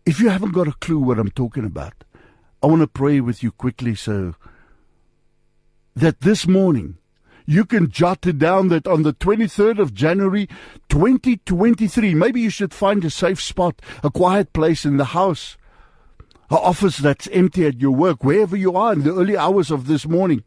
If 0.05 0.21
you 0.21 0.31
haven't 0.31 0.53
got 0.53 0.69
a 0.69 0.73
clue 0.73 0.99
what 0.99 1.19
I'm 1.19 1.31
talking 1.31 1.65
about, 1.65 2.05
I 2.63 2.67
want 2.67 2.81
to 2.81 2.89
pray 2.89 3.21
with 3.21 3.43
you 3.43 3.53
quickly 3.53 3.95
so 3.95 4.35
that 5.95 6.21
this 6.21 6.47
morning 6.47 6.99
you 7.47 7.65
can 7.65 7.91
jot 7.91 8.27
it 8.27 8.39
down 8.39 8.69
that 8.69 8.87
on 8.87 9.05
the 9.05 9.15
23rd 9.15 9.79
of 9.79 9.95
January 9.95 10.49
2023, 10.89 12.15
maybe 12.15 12.41
you 12.41 12.51
should 12.51 12.75
find 12.75 13.05
a 13.05 13.11
safe 13.11 13.41
spot, 13.41 13.81
a 14.03 14.11
quiet 14.11 14.53
place 14.53 14.85
in 14.85 14.99
the 14.99 15.07
house, 15.07 15.57
an 16.51 16.59
office 16.59 16.99
that's 16.99 17.29
empty 17.29 17.67
at 17.67 17.81
your 17.81 17.93
work, 17.93 18.23
wherever 18.23 18.57
you 18.57 18.77
are 18.77 18.93
in 18.93 19.03
the 19.03 19.15
early 19.15 19.37
hours 19.37 19.71
of 19.71 19.87
this 19.87 20.07
morning. 20.07 20.45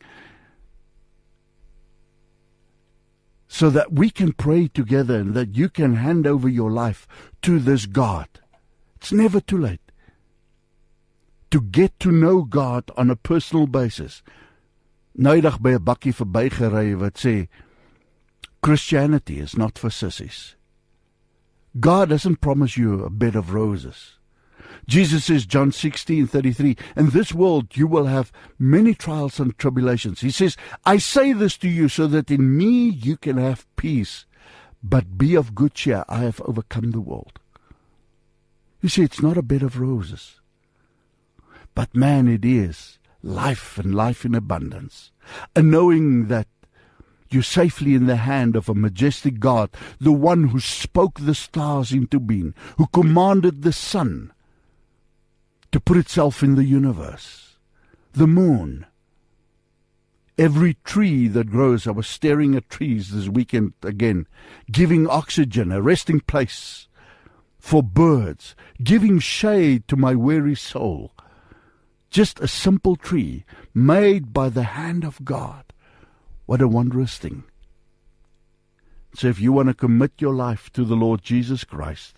So 3.53 3.69
that 3.69 3.91
we 3.91 4.09
can 4.09 4.31
pray 4.31 4.69
together 4.69 5.19
and 5.19 5.33
that 5.33 5.57
you 5.57 5.67
can 5.67 5.95
hand 5.95 6.25
over 6.25 6.47
your 6.47 6.71
life 6.71 7.05
to 7.41 7.59
this 7.59 7.85
God. 7.85 8.29
It's 8.95 9.11
never 9.11 9.41
too 9.41 9.57
late 9.57 9.91
to 11.51 11.59
get 11.59 11.99
to 11.99 12.13
know 12.13 12.43
God 12.43 12.89
on 12.95 13.09
a 13.09 13.17
personal 13.17 13.67
basis 13.67 14.23
Noudag 15.17 15.61
by 15.61 15.73
'n 15.73 15.83
bakkie 15.83 16.15
verbygery 16.15 16.95
wat 16.95 17.15
sê 17.15 17.49
Christianity 18.63 19.39
is 19.39 19.57
not 19.57 19.77
for 19.77 19.89
sissies. 19.89 20.55
God 21.77 22.09
doesn't 22.09 22.39
promise 22.39 22.77
you 22.77 23.03
a 23.03 23.09
bed 23.09 23.35
of 23.35 23.53
roses. 23.53 24.17
Jesus 24.87 25.25
says 25.25 25.45
John 25.45 25.71
16:33 25.71 26.77
in 26.95 27.09
this 27.09 27.33
world 27.33 27.75
you 27.75 27.87
will 27.87 28.05
have 28.05 28.31
many 28.57 28.93
trials 28.93 29.39
and 29.39 29.57
tribulations. 29.57 30.21
He 30.21 30.31
says 30.31 30.57
I 30.85 30.97
say 30.97 31.33
this 31.33 31.57
to 31.57 31.69
you 31.69 31.89
so 31.89 32.07
that 32.07 32.31
in 32.31 32.57
me 32.57 32.89
you 32.89 33.17
can 33.17 33.37
have 33.37 33.67
peace 33.75 34.25
but 34.83 35.17
be 35.17 35.35
of 35.35 35.55
good 35.55 35.73
cheer 35.73 36.03
I 36.09 36.19
have 36.19 36.41
overcome 36.41 36.91
the 36.91 37.01
world. 37.01 37.39
You 38.81 38.89
see 38.89 39.03
it's 39.03 39.21
not 39.21 39.37
a 39.37 39.43
bed 39.43 39.61
of 39.61 39.79
roses. 39.79 40.39
But 41.75 41.95
man 41.95 42.27
it 42.27 42.43
is 42.43 42.99
life 43.23 43.77
and 43.77 43.93
life 43.93 44.25
in 44.25 44.33
abundance, 44.33 45.11
and 45.55 45.69
knowing 45.69 46.27
that 46.27 46.47
you're 47.29 47.43
safely 47.43 47.93
in 47.93 48.07
the 48.07 48.17
hand 48.17 48.55
of 48.55 48.67
a 48.67 48.75
majestic 48.75 49.39
God, 49.39 49.69
the 49.99 50.11
one 50.11 50.49
who 50.49 50.59
spoke 50.59 51.19
the 51.19 51.35
stars 51.35 51.93
into 51.93 52.19
being, 52.19 52.53
who 52.77 52.87
commanded 52.87 53.61
the 53.61 53.71
sun 53.71 54.33
to 55.71 55.79
put 55.79 55.97
itself 55.97 56.43
in 56.43 56.55
the 56.55 56.65
universe, 56.65 57.57
the 58.13 58.27
moon, 58.27 58.85
every 60.37 60.75
tree 60.83 61.27
that 61.27 61.49
grows. 61.49 61.87
I 61.87 61.91
was 61.91 62.07
staring 62.07 62.55
at 62.55 62.69
trees 62.69 63.11
this 63.11 63.29
weekend 63.29 63.73
again, 63.83 64.27
giving 64.71 65.07
oxygen, 65.07 65.71
a 65.71 65.81
resting 65.81 66.19
place 66.19 66.87
for 67.59 67.83
birds, 67.83 68.55
giving 68.83 69.19
shade 69.19 69.87
to 69.87 69.95
my 69.95 70.15
weary 70.15 70.55
soul, 70.55 71.11
just 72.09 72.39
a 72.39 72.47
simple 72.47 72.95
tree 72.95 73.45
made 73.73 74.33
by 74.33 74.49
the 74.49 74.63
hand 74.63 75.03
of 75.03 75.23
God. 75.23 75.65
What 76.47 76.61
a 76.61 76.67
wondrous 76.67 77.17
thing. 77.17 77.43
So, 79.13 79.27
if 79.27 79.39
you 79.39 79.51
want 79.53 79.67
to 79.67 79.73
commit 79.73 80.13
your 80.19 80.33
life 80.33 80.71
to 80.73 80.85
the 80.85 80.95
Lord 80.95 81.21
Jesus 81.21 81.63
Christ, 81.63 82.15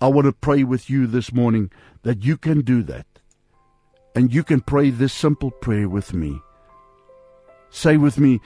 I 0.00 0.06
want 0.06 0.24
to 0.24 0.32
pray 0.32 0.64
with 0.64 0.88
you 0.88 1.06
this 1.06 1.32
morning 1.32 1.70
that 2.02 2.24
you 2.24 2.36
can 2.36 2.62
do 2.62 2.82
that. 2.84 3.06
And 4.14 4.34
you 4.34 4.42
can 4.42 4.60
pray 4.60 4.90
this 4.90 5.12
simple 5.12 5.50
prayer 5.50 5.88
with 5.88 6.12
me. 6.12 6.40
Say 7.70 7.96
with 7.96 8.18
me, 8.18 8.40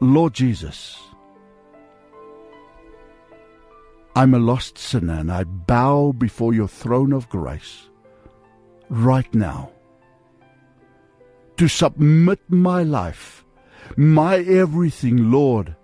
Lord 0.00 0.32
Jesus, 0.32 0.98
I'm 4.16 4.34
a 4.34 4.38
lost 4.38 4.78
sinner 4.78 5.14
and 5.14 5.30
I 5.30 5.44
bow 5.44 6.12
before 6.12 6.54
your 6.54 6.68
throne 6.68 7.12
of 7.12 7.28
grace 7.28 7.88
right 8.88 9.32
now 9.34 9.70
to 11.56 11.68
submit 11.68 12.40
my 12.48 12.82
life, 12.82 13.44
my 13.96 14.38
everything, 14.38 15.30
Lord, 15.30 15.76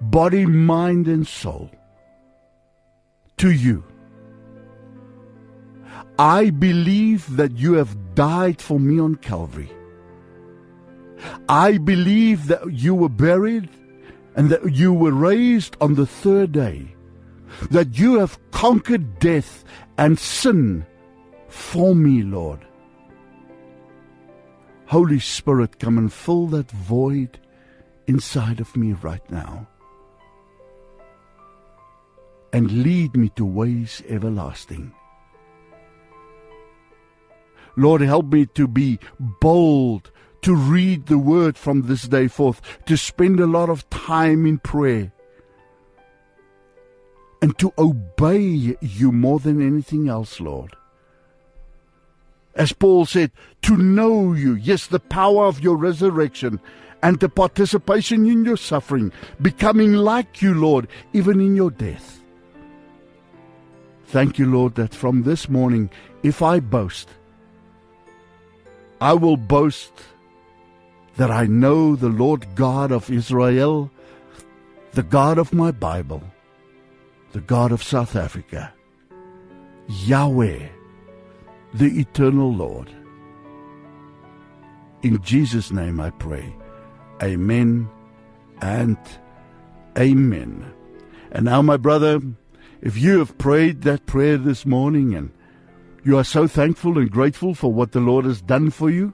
body, 0.00 0.46
mind, 0.46 1.08
and 1.08 1.26
soul, 1.26 1.70
to 3.38 3.50
you. 3.50 3.84
I 6.20 6.50
believe 6.50 7.36
that 7.36 7.56
you 7.56 7.74
have 7.74 8.14
died 8.14 8.60
for 8.60 8.78
me 8.78 9.00
on 9.00 9.14
Calvary 9.16 9.70
I 11.48 11.78
believe 11.78 12.46
that 12.46 12.72
you 12.72 12.94
were 12.94 13.08
buried 13.08 13.68
and 14.36 14.50
that 14.50 14.72
you 14.72 14.92
were 14.92 15.12
raised 15.12 15.76
on 15.80 15.94
the 15.94 16.06
third 16.06 16.52
day, 16.52 16.94
that 17.70 17.98
you 17.98 18.18
have 18.18 18.38
conquered 18.52 19.18
death 19.18 19.64
and 19.98 20.18
sin 20.18 20.86
for 21.48 21.94
me, 21.94 22.22
Lord. 22.22 22.60
Holy 24.86 25.20
Spirit, 25.20 25.78
come 25.78 25.98
and 25.98 26.12
fill 26.12 26.46
that 26.48 26.70
void 26.70 27.38
inside 28.06 28.60
of 28.60 28.76
me 28.76 28.92
right 28.92 29.28
now 29.30 29.68
and 32.52 32.82
lead 32.82 33.16
me 33.16 33.28
to 33.36 33.44
ways 33.44 34.02
everlasting. 34.08 34.92
Lord, 37.76 38.00
help 38.00 38.26
me 38.26 38.46
to 38.46 38.66
be 38.66 38.98
bold, 39.18 40.10
to 40.42 40.54
read 40.54 41.06
the 41.06 41.18
word 41.18 41.56
from 41.56 41.82
this 41.82 42.02
day 42.02 42.28
forth, 42.28 42.60
to 42.86 42.96
spend 42.96 43.40
a 43.40 43.46
lot 43.46 43.68
of 43.68 43.88
time 43.90 44.46
in 44.46 44.58
prayer, 44.58 45.12
and 47.42 47.56
to 47.58 47.72
obey 47.78 48.76
you 48.80 49.12
more 49.12 49.38
than 49.38 49.66
anything 49.66 50.08
else, 50.08 50.40
Lord. 50.40 50.76
As 52.54 52.72
Paul 52.72 53.06
said, 53.06 53.30
to 53.62 53.76
know 53.76 54.32
you, 54.32 54.54
yes, 54.54 54.86
the 54.86 55.00
power 55.00 55.46
of 55.46 55.60
your 55.60 55.76
resurrection 55.76 56.60
and 57.02 57.18
the 57.18 57.28
participation 57.28 58.26
in 58.26 58.44
your 58.44 58.56
suffering, 58.56 59.12
becoming 59.40 59.94
like 59.94 60.42
you, 60.42 60.52
Lord, 60.54 60.88
even 61.12 61.40
in 61.40 61.56
your 61.56 61.70
death. 61.70 62.22
Thank 64.06 64.38
you, 64.38 64.46
Lord, 64.46 64.74
that 64.74 64.92
from 64.92 65.22
this 65.22 65.48
morning, 65.48 65.88
if 66.22 66.42
I 66.42 66.60
boast, 66.60 67.08
I 69.00 69.14
will 69.14 69.36
boast 69.36 69.92
that 71.16 71.30
I 71.30 71.46
know 71.46 71.96
the 71.96 72.08
Lord 72.08 72.54
God 72.54 72.92
of 72.92 73.10
Israel, 73.10 73.90
the 74.92 75.02
God 75.02 75.38
of 75.38 75.54
my 75.54 75.70
Bible, 75.70 76.22
the 77.32 77.40
God 77.40 77.72
of 77.72 77.82
South 77.82 78.14
Africa, 78.14 78.72
Yahweh, 79.88 80.68
the 81.74 82.00
eternal 82.00 82.52
Lord. 82.52 82.90
In 85.02 85.22
Jesus' 85.22 85.70
name 85.70 85.98
I 85.98 86.10
pray. 86.10 86.54
Amen 87.22 87.88
and 88.60 88.98
amen. 89.98 90.72
And 91.32 91.44
now, 91.46 91.62
my 91.62 91.76
brother, 91.76 92.20
if 92.82 92.98
you 92.98 93.18
have 93.18 93.38
prayed 93.38 93.82
that 93.82 94.04
prayer 94.06 94.36
this 94.36 94.66
morning 94.66 95.14
and 95.14 95.30
you 96.04 96.18
are 96.18 96.24
so 96.24 96.46
thankful 96.46 96.98
and 96.98 97.10
grateful 97.10 97.54
for 97.54 97.72
what 97.72 97.92
the 97.92 98.00
Lord 98.00 98.24
has 98.24 98.40
done 98.40 98.70
for 98.70 98.90
you, 98.90 99.12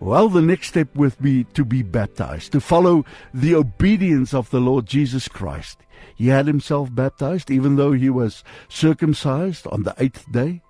well, 0.00 0.28
the 0.28 0.42
next 0.42 0.68
step 0.68 0.94
would 0.94 1.18
be 1.20 1.44
to 1.54 1.64
be 1.64 1.82
baptized, 1.82 2.52
to 2.52 2.60
follow 2.60 3.04
the 3.34 3.54
obedience 3.56 4.32
of 4.32 4.48
the 4.50 4.60
Lord 4.60 4.86
Jesus 4.86 5.26
Christ. 5.26 5.80
He 6.14 6.28
had 6.28 6.46
himself 6.46 6.94
baptized, 6.94 7.50
even 7.50 7.76
though 7.76 7.92
he 7.92 8.08
was 8.08 8.44
circumcised 8.68 9.66
on 9.66 9.82
the 9.82 9.94
eighth 9.98 10.30
day. 10.30 10.62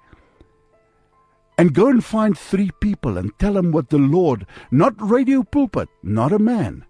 And 1.58 1.74
go 1.74 1.88
and 1.88 2.02
find 2.02 2.38
three 2.38 2.70
people 2.80 3.18
and 3.18 3.36
tell 3.38 3.54
them 3.54 3.72
what 3.72 3.90
the 3.90 3.98
Lord, 3.98 4.46
not 4.70 4.94
radio 4.98 5.42
pulpit, 5.42 5.88
not 6.02 6.32
a 6.32 6.38
man, 6.38 6.86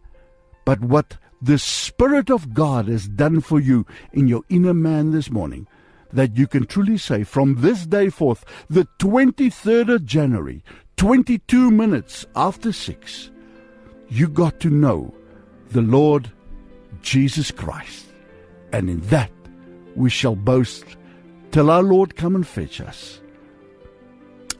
but 0.64 0.80
what 0.80 1.16
the 1.40 1.58
Spirit 1.58 2.30
of 2.30 2.54
God 2.54 2.86
has 2.86 3.08
done 3.08 3.40
for 3.40 3.58
you 3.58 3.86
in 4.12 4.28
your 4.28 4.42
inner 4.48 4.74
man 4.74 5.10
this 5.10 5.30
morning 5.30 5.66
that 6.12 6.36
you 6.36 6.46
can 6.46 6.66
truly 6.66 6.98
say 6.98 7.24
from 7.24 7.56
this 7.56 7.86
day 7.86 8.08
forth, 8.10 8.44
the 8.68 8.86
23rd 8.98 9.94
of 9.94 10.04
January, 10.04 10.62
22 10.96 11.70
minutes 11.70 12.26
after 12.34 12.72
6, 12.72 13.30
you 14.08 14.28
got 14.28 14.58
to 14.60 14.70
know 14.70 15.14
the 15.70 15.82
Lord 15.82 16.32
Jesus 17.02 17.50
Christ. 17.50 18.06
And 18.72 18.88
in 18.90 19.00
that 19.02 19.30
we 19.94 20.10
shall 20.10 20.36
boast 20.36 20.84
till 21.50 21.70
our 21.70 21.82
Lord 21.82 22.16
come 22.16 22.34
and 22.34 22.46
fetch 22.46 22.80
us. 22.80 23.20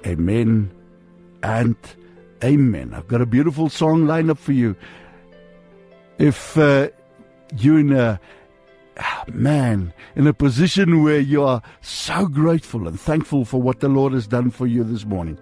Amen 0.07 0.71
and 1.43 1.77
amen. 2.43 2.95
I've 2.95 3.09
got 3.09 3.21
a 3.21 3.27
beautiful 3.27 3.69
song 3.69 4.07
lined 4.07 4.31
up 4.31 4.39
for 4.39 4.53
you. 4.53 4.77
If 6.19 6.57
uh, 6.57 6.89
you're 7.57 7.81
in 7.81 7.93
a 7.93 8.21
Ah, 8.99 9.25
man, 9.33 9.93
in 10.17 10.27
a 10.27 10.33
position 10.33 11.03
where 11.03 11.21
you 11.21 11.45
are 11.45 11.63
so 11.81 12.27
grateful 12.27 12.89
and 12.89 12.99
thankful 12.99 13.45
for 13.45 13.63
what 13.63 13.81
the 13.81 13.89
Lord 13.89 14.13
has 14.13 14.27
done 14.27 14.51
for 14.51 14.67
you 14.67 14.83
this 14.83 15.05
morning. 15.05 15.39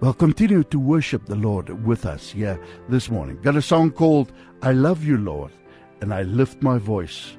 Well, 0.00 0.14
continue 0.14 0.62
to 0.64 0.78
worship 0.78 1.26
the 1.26 1.36
Lord 1.36 1.84
with 1.84 2.06
us 2.06 2.30
here 2.30 2.58
this 2.88 3.10
morning. 3.10 3.38
Got 3.42 3.56
a 3.56 3.62
song 3.62 3.90
called 3.90 4.32
I 4.62 4.72
Love 4.72 5.04
You, 5.04 5.18
Lord, 5.18 5.52
and 6.00 6.14
I 6.14 6.22
lift 6.22 6.62
my 6.62 6.78
voice 6.78 7.36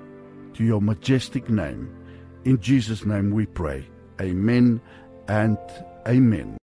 to 0.53 0.63
your 0.63 0.82
majestic 0.82 1.49
name. 1.49 1.89
In 2.45 2.60
Jesus' 2.60 3.06
name 3.06 3.32
we 3.32 3.45
pray. 3.47 3.88
Amen 4.21 4.82
and 5.27 5.58
amen. 6.08 6.56